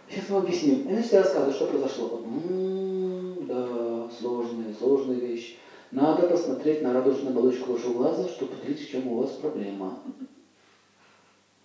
Сейчас 0.08 0.28
вам 0.30 0.42
объясним. 0.42 0.88
И 0.88 0.92
значит, 0.92 1.12
я 1.12 1.22
рассказываю, 1.22 1.54
что 1.54 1.66
произошло. 1.66 2.22
М-м, 2.24 3.46
да, 3.46 4.08
сложная, 4.18 4.74
сложная 4.74 5.16
вещь. 5.16 5.58
Надо 5.92 6.26
посмотреть 6.26 6.82
на 6.82 6.94
радужную 6.94 7.36
оболочку 7.36 7.72
вашего 7.72 7.92
глаза, 7.92 8.26
чтобы 8.26 8.54
определить, 8.54 8.80
в 8.80 8.90
чем 8.90 9.08
у 9.08 9.16
вас 9.16 9.32
проблема. 9.32 9.98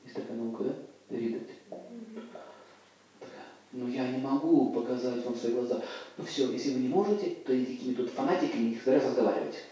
Есть 0.03 0.15
такая 0.15 0.35
наука, 0.35 0.65
да? 0.65 1.15
Видать. 1.15 1.47
Ну 3.71 3.87
я 3.87 4.05
не 4.09 4.17
могу 4.17 4.71
показать 4.71 5.23
вам 5.23 5.33
свои 5.33 5.53
глаза. 5.53 5.81
Ну 6.17 6.25
все, 6.25 6.51
если 6.51 6.73
вы 6.73 6.81
не 6.81 6.89
можете, 6.89 7.37
то 7.45 7.57
идите 7.57 7.93
тут 7.93 8.09
фанатиками, 8.09 8.71
их 8.71 8.81
стараюсь 8.81 9.05
разговаривать. 9.05 9.63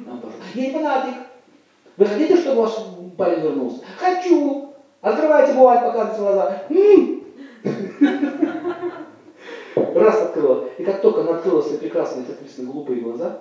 Нам 0.00 0.22
Я 0.54 0.66
не 0.66 0.72
фанатик. 0.72 1.14
Вы 1.96 2.04
хотите, 2.04 2.36
чтобы 2.36 2.62
ваш 2.62 2.72
парень 3.16 3.42
вернулся? 3.42 3.84
Хочу. 3.96 4.74
Открывайте 5.00 5.54
бывает, 5.54 5.80
показывайте 5.80 6.20
глаза. 6.20 6.62
Раз 9.94 10.20
открыла. 10.20 10.68
И 10.76 10.84
как 10.84 11.00
только 11.00 11.22
она 11.22 11.36
открыла 11.36 11.62
свои 11.62 11.78
прекрасные, 11.78 12.26
соответственно, 12.26 12.70
глупые 12.70 13.00
глаза, 13.00 13.40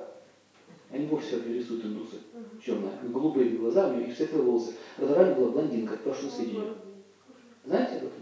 они 0.93 1.07
вовсе 1.07 1.41
рисуют 1.47 1.85
индусы. 1.85 2.17
Черные. 2.63 2.91
Голубые 3.01 3.57
глаза, 3.57 3.87
у 3.87 3.95
нее 3.95 4.09
и 4.09 4.13
светлые 4.13 4.43
волосы. 4.43 4.75
Разорали 4.97 5.33
была 5.33 5.49
блондинка, 5.49 5.97
прошлое 5.97 6.29
сведения. 6.29 6.75
Знаете 7.65 7.97
об 7.97 8.03
этом? 8.03 8.21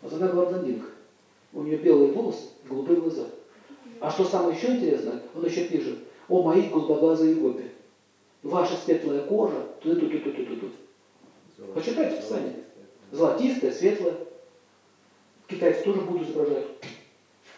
Вот 0.00 0.12
она 0.12 0.28
была 0.28 0.46
блондинка. 0.46 0.86
У 1.52 1.62
нее 1.62 1.78
белые 1.78 2.12
волосы, 2.12 2.50
голубые 2.68 3.00
глаза. 3.00 3.24
А 4.00 4.08
что 4.08 4.24
самое 4.24 4.56
еще 4.56 4.76
интересное, 4.76 5.20
он 5.34 5.44
еще 5.44 5.64
пишет, 5.64 5.98
о 6.28 6.42
мои 6.42 6.68
голубоглазые 6.68 7.34
гопи, 7.34 7.64
ваша 8.44 8.76
светлая 8.76 9.26
кожа, 9.26 9.66
тут 9.82 9.98
тут 9.98 10.12
тут 10.12 10.22
тут 10.22 10.36
тут 10.36 10.60
тут 10.60 10.70
Почитайте 11.74 12.22
Писание. 12.22 12.54
Золотистая, 13.10 13.72
светлая. 13.72 14.14
Китайцы 15.48 15.82
тоже 15.82 16.02
будут 16.02 16.28
изображать. 16.28 16.66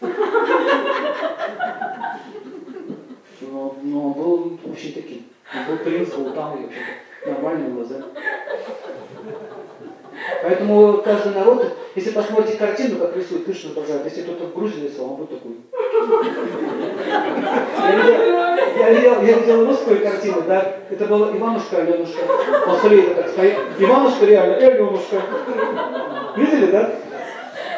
Но, 3.41 3.77
но 3.83 4.07
он 4.07 4.13
был 4.13 4.59
вообще 4.65 4.93
таким. 4.93 5.25
Он 5.55 5.77
был 5.77 5.85
принц, 5.85 6.11
был 6.11 6.31
там 6.33 6.59
и 6.59 6.63
вообще-то 6.65 7.31
нормальные 7.31 7.71
глаза. 7.71 7.97
Поэтому 10.43 10.99
каждый 11.03 11.35
народ, 11.35 11.73
если 11.95 12.11
посмотрите 12.11 12.59
картину, 12.59 12.99
как 12.99 13.17
рисует 13.17 13.45
Кришна 13.45 13.71
изображает, 13.71 14.05
если 14.05 14.23
кто-то 14.23 14.45
в 14.47 14.55
Грузии 14.55 14.89
рисовал, 14.89 15.13
он 15.13 15.17
будет 15.17 15.31
такой. 15.31 15.57
Я 18.79 18.91
видел, 18.93 19.23
я 19.23 19.39
видел, 19.39 19.67
русскую 19.67 20.03
картину, 20.03 20.43
да, 20.47 20.77
это 20.91 21.05
было 21.07 21.37
Иванушка, 21.37 21.79
Аленушка. 21.79 22.21
Посмотри, 22.67 23.03
это 23.03 23.23
так 23.23 23.31
стоит. 23.31 23.57
Иванушка 23.79 24.27
реально, 24.27 24.57
Аленушка. 24.57 25.23
Видели, 26.37 26.67
да? 26.71 26.93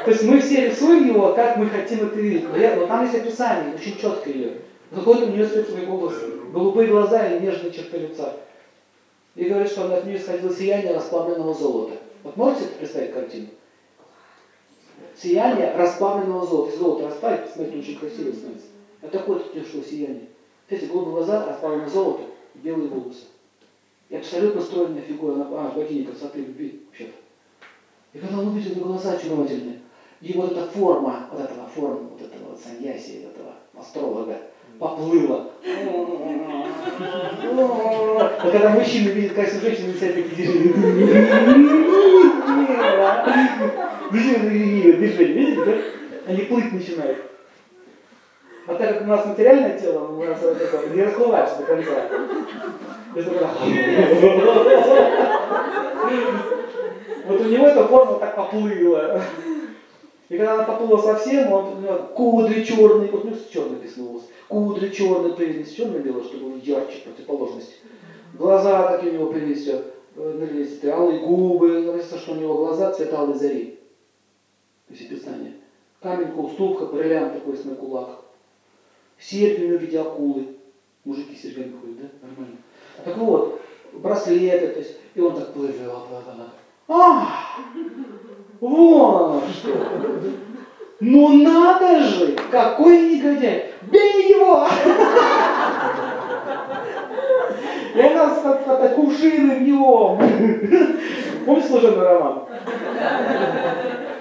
То 0.04 0.10
есть 0.10 0.24
мы 0.24 0.40
все 0.40 0.68
рисуем 0.68 1.08
его, 1.08 1.32
как 1.32 1.56
мы 1.56 1.68
хотим 1.68 2.06
это 2.06 2.18
видеть. 2.18 2.44
Но, 2.48 2.80
но 2.80 2.86
там 2.86 3.04
есть 3.04 3.14
описание, 3.14 3.74
очень 3.74 3.96
четко 3.98 4.30
ее. 4.30 4.52
Какой-то 4.94 5.24
у 5.24 5.30
нее 5.30 5.46
светлый 5.46 5.86
голос, 5.86 6.14
голубые 6.52 6.88
глаза 6.88 7.26
и 7.26 7.40
нежные 7.40 7.72
черты 7.72 7.98
лица. 7.98 8.36
И 9.34 9.44
говорит, 9.44 9.70
что 9.70 9.92
от 9.94 10.04
нее 10.04 10.18
исходило 10.18 10.54
сияние 10.54 10.94
расплавленного 10.94 11.54
золота. 11.54 11.96
Вот 12.22 12.36
можете 12.36 12.64
себе 12.64 12.74
представить 12.74 13.14
картину? 13.14 13.48
Сияние 15.16 15.74
расплавленного 15.74 16.46
золота. 16.46 16.70
Если 16.70 16.78
золото 16.78 17.06
расплавить, 17.08 17.46
посмотрите, 17.46 17.78
очень 17.78 17.98
красиво 17.98 18.32
становится. 18.32 18.66
А 19.00 19.08
такое 19.08 19.38
пришло 19.38 19.82
сияние. 19.82 20.28
Эти 20.68 20.84
голубые 20.84 21.16
глаза, 21.16 21.46
расплавленное 21.46 21.88
золото, 21.88 22.24
белые 22.54 22.88
волосы. 22.88 23.24
И 24.10 24.16
абсолютно 24.16 24.60
стройная 24.60 25.00
фигура, 25.00 25.34
она 25.34 25.46
а, 25.50 25.72
богиня 25.74 26.06
красоты 26.06 26.40
любви 26.40 26.82
вообще-то. 26.86 27.14
И 28.12 28.18
когда 28.18 28.40
он 28.40 28.48
увидел 28.48 28.72
ее 28.74 28.84
глаза 28.84 29.12
очаровательные, 29.12 29.80
и 30.20 30.34
вот 30.34 30.52
эта 30.52 30.66
форма, 30.66 31.28
вот 31.32 31.40
этого 31.40 31.66
форма, 31.66 32.10
вот 32.10 32.20
этого 32.20 32.50
вот 32.50 32.60
саньяси, 32.60 33.24
этого 33.24 33.54
астролога, 33.74 34.38
поплыла. 34.82 35.46
А 38.18 38.50
когда 38.50 38.70
мужчина 38.70 39.10
видит 39.10 39.34
красивую 39.34 39.70
женщину, 39.70 39.94
себя 39.94 40.08
такие 40.08 40.24
движения. 40.24 40.72
Движения, 44.10 44.92
видите, 45.34 45.64
да? 45.64 45.72
Они 46.26 46.42
плыть 46.42 46.72
начинают. 46.72 47.18
А 48.66 48.74
так 48.74 48.88
как 48.88 49.02
у 49.02 49.04
нас 49.06 49.26
материальное 49.26 49.78
тело, 49.78 50.08
у 50.08 50.24
нас 50.24 50.38
вот 50.42 50.94
не 50.94 51.02
расплываешься 51.02 51.58
до 51.58 51.64
конца. 51.64 52.08
Вот 57.24 57.40
у 57.40 57.44
него 57.44 57.66
эта 57.66 57.86
форма 57.86 58.18
так 58.18 58.34
поплыла. 58.34 59.20
И 60.28 60.36
когда 60.36 60.54
она 60.54 60.64
поплыла 60.64 60.98
совсем, 61.02 61.52
он, 61.52 61.76
у 61.76 61.80
него 61.80 61.94
кудри 62.14 62.62
черные, 62.64 63.10
вот 63.10 63.24
у 63.24 63.28
него 63.28 63.36
черный 63.52 63.78
волос, 63.96 64.22
кудри 64.52 64.90
черные 64.90 65.32
появились, 65.32 65.72
черно-белое, 65.72 66.24
чтобы 66.24 66.50
было 66.50 66.58
ярче, 66.58 67.00
противоположность. 67.04 67.80
Глаза 68.34 68.92
такие 68.92 69.12
у 69.12 69.14
него 69.14 69.32
появились, 69.32 69.62
все, 69.62 69.84
э, 70.16 70.32
налились, 70.38 70.84
алые 70.84 71.20
губы, 71.20 71.82
говорится, 71.82 72.18
что 72.18 72.32
у 72.32 72.36
него 72.36 72.58
глаза 72.58 72.92
цвета 72.92 73.18
алой 73.18 73.34
зари. 73.34 73.78
То 74.86 74.94
есть 74.94 75.10
описание. 75.10 75.54
Каменка, 76.00 76.36
уступка, 76.36 76.86
бриллиант 76.86 77.34
такой 77.34 77.58
на 77.64 77.74
кулак. 77.74 78.20
Серьги 79.18 79.72
у 79.72 79.78
виде 79.78 79.98
акулы. 79.98 80.56
Мужики 81.04 81.34
с 81.34 81.42
серьгами 81.42 81.74
ходят, 81.80 81.96
да? 82.00 82.28
Нормально. 82.28 82.56
Так 83.04 83.16
вот, 83.16 83.60
браслеты, 83.92 84.68
то 84.68 84.78
есть, 84.80 84.96
и 85.14 85.20
он 85.20 85.34
так 85.34 85.52
плывет, 85.52 85.80
вот, 85.80 86.08
вот. 86.10 86.48
А, 86.88 87.28
вон 88.60 89.42
что. 89.48 89.72
Ну 91.04 91.42
надо 91.42 91.98
же, 91.98 92.36
какой 92.52 93.16
негодяй. 93.16 93.74
Бей 93.90 94.28
его! 94.30 94.68
И 97.96 98.00
она 98.00 98.32
с 98.32 98.94
кувшины 98.94 99.56
в 99.56 99.62
него. 99.62 100.16
Помните 101.44 101.68
служебный 101.68 102.04
роман? 102.04 102.44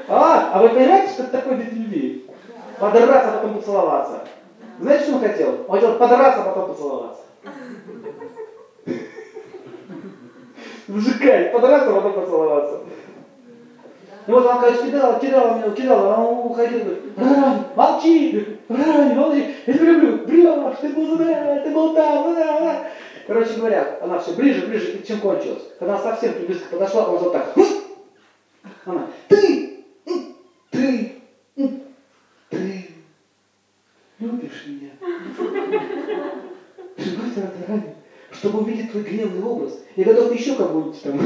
А, 0.08 0.50
а 0.54 0.60
вы 0.64 0.70
понимаете, 0.70 1.14
что 1.14 1.24
это 1.24 1.34
такое 1.34 1.58
вид 1.58 1.72
любви? 1.72 2.26
Подраться, 2.80 3.30
а 3.30 3.38
потом 3.38 3.60
поцеловаться. 3.60 4.24
Знаете, 4.80 5.04
что 5.04 5.14
он 5.18 5.22
хотел? 5.22 5.66
Он 5.68 5.76
хотел 5.76 5.96
подраться, 6.00 6.42
а 6.42 6.46
потом 6.46 6.70
поцеловаться. 6.70 7.22
Зажигать, 10.88 11.54
подраться, 11.54 11.92
а 11.92 11.94
потом 11.94 12.14
поцеловаться. 12.14 12.80
И 14.28 14.32
вот 14.32 14.46
она, 14.46 14.72
кидала, 14.72 15.20
кидала 15.20 15.58
меня, 15.58 15.72
кидала, 15.72 16.16
а 16.16 16.24
он 16.24 16.52
уходил, 16.52 16.80
говорит, 16.80 17.76
молчи, 17.76 18.58
Раня, 18.70 19.16
молодец, 19.16 19.48
я 19.66 19.74
тебя 19.74 19.86
люблю, 19.86 20.18
брешь, 20.26 20.78
ты 20.80 20.90
был, 20.90 21.18
да, 21.18 21.60
ты 21.62 21.72
был 21.72 21.96
там, 21.96 22.36
да, 22.36 22.60
да. 22.60 22.88
Короче 23.26 23.54
говоря, 23.54 23.98
она 24.02 24.20
все 24.20 24.34
ближе, 24.34 24.68
ближе, 24.68 24.92
и 24.94 25.08
чем 25.08 25.20
кончилось. 25.20 25.64
Когда 25.80 25.96
она 25.96 26.04
совсем 26.04 26.34
близко 26.46 26.70
подошла, 26.70 27.08
он 27.08 27.18
вот 27.18 27.34
так. 27.34 27.56
Она, 28.86 29.08
ты, 29.28 29.86
ты, 30.70 31.22
ты 32.50 32.88
любишь 34.20 34.66
меня. 34.68 34.90
Ради 36.98 37.66
ради, 37.68 37.96
чтобы 38.32 38.60
увидеть 38.60 38.92
твой 38.92 39.04
гневный 39.04 39.44
образ. 39.44 39.80
Я 39.96 40.06
готов 40.06 40.34
еще 40.34 40.56
кого-нибудь 40.56 41.02
там 41.02 41.20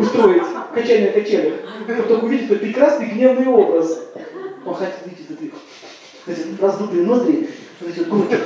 устроить 0.00 0.42
качание 0.74 1.12
качелях, 1.12 1.60
чтобы 2.06 2.26
увидеть 2.26 2.46
твой 2.46 2.58
прекрасный 2.58 3.06
гневный 3.06 3.46
образ. 3.46 4.06
Он 4.64 4.74
хотел 4.74 4.96
видеть 5.06 5.26
эти, 5.30 5.52
эти 6.26 6.60
раздутые 6.60 7.04
ноздри, 7.04 7.48
вот 7.80 7.90
эти 7.90 8.00
губы. 8.00 8.38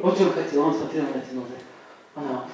Вот 0.00 0.14
что 0.14 0.24
он 0.24 0.32
хотел, 0.32 0.62
он 0.62 0.74
смотрел 0.74 1.04
на 1.04 1.18
эти 1.18 1.34
ноздри. 1.34 1.56
Она 2.14 2.44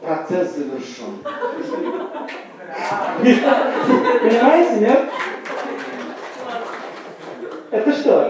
Процесс 0.00 0.56
завершен. 0.56 1.22
Понимаете, 4.20 4.80
нет? 4.80 5.10
Это 7.72 7.90
что? 7.90 8.20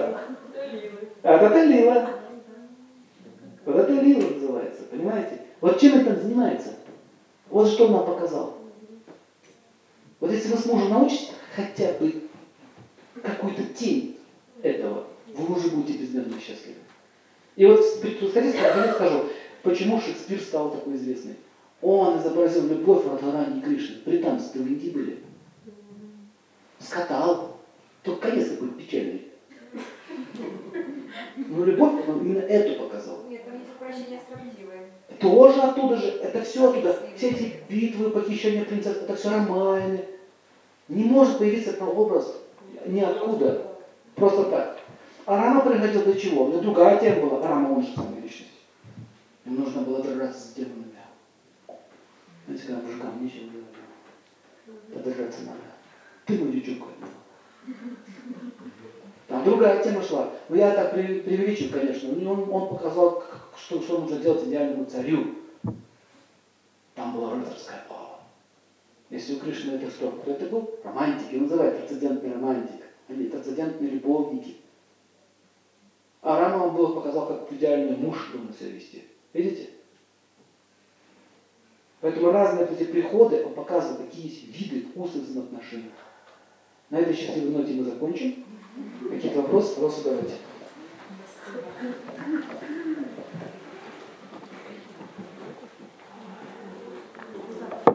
Это 1.23 1.33
это 1.33 1.65
лила. 1.65 2.11
Вот 3.65 3.77
это 3.77 3.93
лила 3.93 4.31
называется, 4.31 4.85
понимаете? 4.85 5.41
Вот 5.61 5.81
чем 5.81 5.99
это 5.99 6.21
занимается? 6.21 6.75
Вот 7.51 7.69
что 7.69 7.87
он 7.87 7.93
нам 7.93 8.07
показал. 8.07 8.59
Вот 10.21 10.31
если 10.31 10.53
вы 10.53 10.59
сможете 10.59 10.93
научиться 10.93 11.33
хотя 11.57 11.93
бы 11.95 12.23
какую-то 13.21 13.65
тень 13.75 14.21
этого, 14.63 15.09
вы 15.27 15.57
уже 15.57 15.71
будете 15.71 15.99
безмерно 15.99 16.39
счастливы. 16.39 16.79
И 17.57 17.67
вот 17.67 17.85
сходите, 17.85 18.59
я 18.59 18.95
скажу, 18.95 19.25
почему 19.65 20.01
Шекспир 20.01 20.41
стал 20.41 20.71
такой 20.71 20.95
известный. 20.95 21.35
Он 21.81 22.17
изобразил 22.19 22.69
любовь 22.69 23.05
Радхарани 23.07 23.61
Кришны. 23.61 23.97
Британцы-то 24.07 24.61
были. 24.61 25.19
Скатал. 26.79 27.57
Только 28.05 28.31
конец 28.31 28.51
такой 28.51 28.71
печальный. 28.71 29.32
Но 31.37 31.65
любовь 31.65 32.09
он 32.09 32.21
именно 32.21 32.41
эту 32.41 32.83
показал. 32.83 33.25
Нет, 33.29 33.45
там 33.45 33.55
есть 33.55 33.71
упрощение 33.75 34.21
строптивое. 34.21 34.91
Тоже 35.21 35.61
оттуда 35.61 35.97
же. 35.97 36.09
Это 36.09 36.43
все 36.43 36.71
оттуда. 36.71 36.99
Все 37.17 37.31
эти 37.31 37.55
битвы, 37.69 38.11
похищения 38.11 38.65
принцесс, 38.65 38.97
это 38.97 39.15
все 39.15 39.31
романы. 39.31 40.05
Не 40.89 41.05
может 41.05 41.39
появиться 41.39 41.75
прообраз 41.75 42.37
ниоткуда. 42.87 43.67
Просто 44.15 44.45
так. 44.45 44.79
А 45.25 45.37
Рама 45.37 45.61
приходил 45.63 46.03
для 46.03 46.15
чего? 46.15 46.51
Для 46.51 46.61
другая 46.61 46.99
тема 46.99 47.29
была. 47.29 47.47
Рама, 47.47 47.75
он 47.75 47.83
же 47.83 47.95
самая 47.95 48.21
личность. 48.21 48.51
Ему 49.45 49.65
нужно 49.65 49.83
было 49.83 50.03
драться 50.03 50.41
с 50.41 50.53
демонами. 50.55 50.93
Знаете, 52.47 52.67
когда 52.67 52.83
мужикам 52.83 53.25
нечем 53.25 53.51
делать, 53.51 53.67
подержаться 54.93 55.43
надо. 55.43 55.59
Ты 56.27 56.39
мой 56.39 56.53
дючок. 56.53 56.89
Другая 59.45 59.83
тема 59.83 60.03
шла. 60.03 60.31
Ну 60.49 60.57
я 60.57 60.75
так 60.75 60.93
преувеличил, 60.93 61.71
конечно. 61.71 62.11
Он, 62.11 62.53
он 62.53 62.69
показал, 62.69 63.25
что, 63.57 63.81
что 63.81 63.99
нужно 63.99 64.19
делать 64.19 64.45
идеальному 64.45 64.85
царю. 64.85 65.35
Там 66.95 67.15
была 67.15 67.35
рыцарская 67.35 67.85
пала. 67.89 68.21
Если 69.11 69.35
у 69.35 69.41
Кришны 69.41 69.73
это 69.73 69.91
что? 69.91 70.23
Это 70.27 70.47
был? 70.47 70.71
Романтики. 70.85 71.37
Называют 71.37 71.77
трансцендентный 71.77 72.33
романтик. 72.33 72.83
Они 73.09 73.29
трансцендентные 73.29 73.91
любовники. 73.91 74.57
А 76.23 76.39
Рама 76.39 76.65
он 76.65 76.77
был 76.77 76.95
показал, 76.95 77.27
как 77.27 77.53
идеальный 77.53 77.97
муж 77.97 78.31
должен 78.33 78.55
себя 78.55 78.71
вести. 78.71 79.05
Видите? 79.33 79.71
Поэтому 82.01 82.33
разные 82.33 82.69
эти 82.69 82.85
приходы, 82.85 83.45
он 83.45 83.55
показывает, 83.55 84.09
какие 84.09 84.27
есть 84.27 84.45
виды, 84.49 84.87
вкусы 84.87 85.21
взаимоотношений. 85.21 85.91
На 86.91 86.99
этой 86.99 87.15
счастливой 87.15 87.51
ноте 87.51 87.73
мы 87.75 87.85
закончим. 87.85 88.45
Какие-то 89.11 89.43
вопросы? 89.43 89.81
Вопросы 89.81 90.05
давайте. 90.05 90.35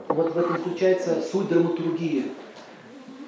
Вот 0.08 0.34
в 0.34 0.38
этом 0.38 0.58
заключается 0.58 1.22
суть 1.22 1.50
драматургии. 1.50 2.32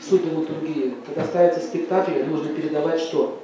Суть 0.02 0.24
драматургии. 0.26 0.96
Когда 1.06 1.24
ставится 1.26 1.62
спектакль, 1.62 2.24
нужно 2.24 2.50
передавать 2.54 3.00
что? 3.00 3.44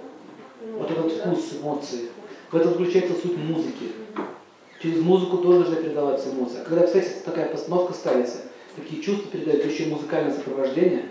Вот 0.77 0.89
этот 0.89 1.11
вкус, 1.11 1.53
эмоции. 1.61 2.09
В 2.51 2.55
этом 2.55 2.73
заключается 2.73 3.13
суть 3.13 3.37
музыки. 3.37 3.91
Через 4.81 5.01
музыку 5.01 5.37
тоже 5.37 5.63
должна 5.63 5.81
передаваться 5.81 6.31
эмоция. 6.31 6.63
Когда, 6.63 6.85
кстати, 6.85 7.07
такая 7.23 7.49
постановка 7.49 7.93
ставится, 7.93 8.37
такие 8.75 9.01
чувства 9.01 9.31
передают 9.31 9.65
еще 9.65 9.87
музыкальное 9.87 10.33
сопровождение. 10.33 11.09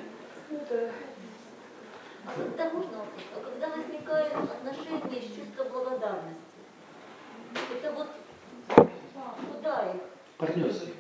А 2.37 2.43
когда 2.43 2.65
можно 2.71 2.99
вопрос? 2.99 3.23
А 3.33 3.41
когда 3.41 3.69
возникают 3.69 4.35
отношения 4.35 5.23
с 5.23 5.37
чувством 5.37 5.69
благодарности? 5.73 6.41
Это 7.73 7.93
вот 7.93 8.09
куда 9.53 9.93
их? 9.95 10.01
Партнерские. 10.39 10.95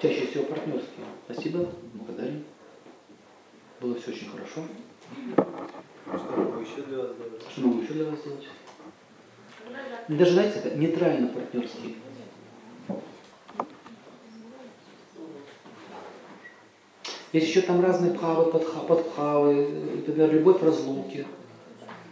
Чаще 0.00 0.26
всего 0.26 0.44
партнерские. 0.44 1.04
Спасибо, 1.26 1.70
благодарим. 1.92 2.44
Было 3.80 3.94
все 3.96 4.12
очень 4.12 4.30
хорошо. 4.30 4.64
Что 6.06 6.36
могу 6.36 6.60
еще 6.60 6.82
для 6.82 6.98
вас 6.98 7.10
сделать? 7.12 7.42
Что 7.50 7.60
могу 7.60 7.82
еще 7.82 7.92
для 7.92 8.04
вас 8.06 8.20
сделать? 8.20 8.48
Даже, 10.08 10.32
знаете, 10.32 10.58
это 10.60 10.78
нейтрально 10.78 11.28
партнерские. 11.28 11.96
Есть 17.32 17.48
еще 17.48 17.62
там 17.62 17.80
разные 17.82 18.12
пхавы, 18.12 18.50
подха, 18.50 18.80
подпхавы, 18.80 19.68
например, 19.96 20.32
любовь 20.32 20.60
в 20.60 20.64
разлуке. 20.64 21.26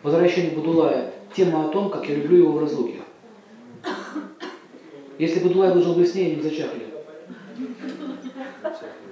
Возвращение 0.03 0.53
Будулая. 0.53 1.13
Тема 1.35 1.67
о 1.67 1.69
том, 1.69 1.91
как 1.91 2.09
я 2.09 2.15
люблю 2.17 2.39
его 2.39 2.53
в 2.53 2.61
разлуке. 2.61 3.01
Если 5.19 5.41
Будулай 5.41 5.73
должен 5.73 5.93
быть 5.95 6.11
с 6.11 6.15
ней, 6.15 6.37
бы 6.37 6.43
зачахли. 6.43 6.87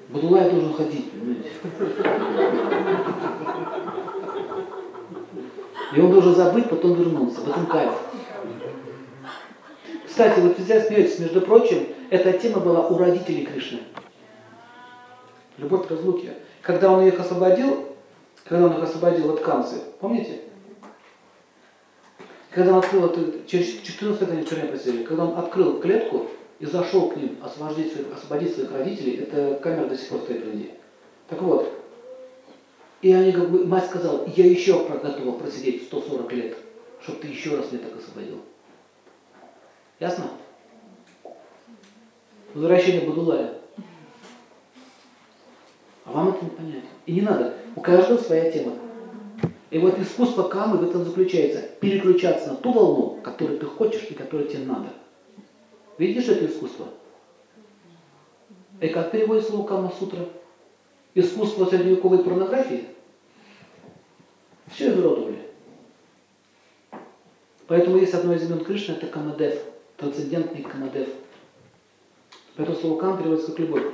Будулай 0.08 0.50
должен 0.50 0.72
ходить, 0.72 1.10
понимаете? 1.10 1.50
И 5.94 6.00
он 6.00 6.10
должен 6.10 6.34
забыть, 6.34 6.70
потом 6.70 6.94
вернуться. 6.94 7.40
В 7.42 7.50
этом 7.50 7.66
кайф. 7.66 7.92
Кстати, 10.06 10.40
вот 10.40 10.58
везде 10.58 10.80
смеетесь, 10.80 11.18
между 11.18 11.42
прочим, 11.42 11.86
эта 12.08 12.32
тема 12.32 12.60
была 12.60 12.88
у 12.88 12.96
родителей 12.96 13.44
Кришны. 13.44 13.80
Любовь 15.58 15.86
к 15.86 15.90
разлуке. 15.90 16.34
Когда 16.62 16.90
он 16.92 17.06
их 17.06 17.18
освободил, 17.18 17.86
когда 18.44 18.66
он 18.66 18.72
их 18.72 18.82
освободил 18.82 19.32
от 19.32 19.40
Канцы, 19.40 19.76
помните? 20.00 20.40
Когда 22.50 22.72
он 22.72 22.78
открыл, 22.78 23.06
это, 23.06 23.46
через 23.46 23.80
14 23.80 24.20
лет 24.20 24.30
они 24.30 24.42
в 24.42 24.48
тюрьме 24.48 25.04
когда 25.04 25.24
он 25.24 25.38
открыл 25.38 25.80
клетку 25.80 26.26
и 26.58 26.66
зашел 26.66 27.10
к 27.10 27.16
ним 27.16 27.36
освободить 27.42 27.92
своих, 27.92 28.12
освободить 28.12 28.54
своих 28.54 28.72
родителей, 28.72 29.16
эта 29.16 29.58
камера 29.62 29.86
до 29.86 29.96
сих 29.96 30.08
пор 30.08 30.20
стоит 30.22 30.44
в 30.44 30.50
Индии. 30.50 30.74
Так 31.28 31.42
вот, 31.42 31.72
и 33.02 33.12
они 33.12 33.32
как 33.32 33.50
бы, 33.50 33.64
мать 33.66 33.86
сказала, 33.86 34.26
я 34.34 34.46
еще 34.46 34.84
готова 34.88 35.38
просидеть 35.38 35.84
140 35.84 36.32
лет, 36.32 36.56
чтобы 37.02 37.18
ты 37.20 37.28
еще 37.28 37.56
раз 37.56 37.70
меня 37.70 37.84
так 37.84 37.98
освободил. 37.98 38.40
Ясно? 40.00 40.30
Возвращение 42.54 43.02
Будулая. 43.02 43.57
А 46.08 46.12
вам 46.12 46.30
это 46.30 46.44
не 46.44 46.50
понять. 46.50 46.84
И 47.06 47.12
не 47.12 47.20
надо. 47.20 47.54
У 47.76 47.80
каждого 47.80 48.18
своя 48.18 48.50
тема. 48.50 48.72
И 49.70 49.78
вот 49.78 49.98
искусство 49.98 50.44
камы 50.44 50.78
в 50.78 50.88
этом 50.88 51.04
заключается. 51.04 51.60
Переключаться 51.80 52.48
на 52.48 52.56
ту 52.56 52.72
волну, 52.72 53.20
которую 53.22 53.58
ты 53.58 53.66
хочешь 53.66 54.06
и 54.08 54.14
которую 54.14 54.48
тебе 54.48 54.64
надо. 54.64 54.88
Видишь 55.98 56.28
это 56.28 56.46
искусство? 56.46 56.86
И 58.80 58.88
как 58.88 59.10
переводит 59.10 59.46
слово 59.46 59.66
Кама 59.66 59.92
Сутра? 59.98 60.24
Искусство 61.14 61.66
средневековой 61.66 62.22
порнографии? 62.22 62.84
Все 64.68 64.90
изуродовали. 64.90 65.38
Поэтому 67.66 67.98
есть 67.98 68.14
одно 68.14 68.32
из 68.32 68.48
имен 68.48 68.64
Кришны, 68.64 68.92
это 68.92 69.08
Камадев, 69.08 69.58
трансцендентный 69.96 70.62
Камадев. 70.62 71.08
Поэтому 72.56 72.78
слово 72.78 73.00
Кам 73.00 73.18
переводится 73.18 73.50
как 73.50 73.58
любовь. 73.58 73.84